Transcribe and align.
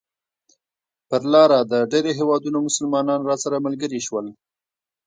پر 1.09 1.21
لاره 1.33 1.59
د 1.71 1.73
ډېرو 1.91 2.11
هېوادونو 2.19 2.57
مسلمانان 2.67 3.21
راسره 3.29 3.57
ملګري 3.65 3.99
شول. 4.07 4.25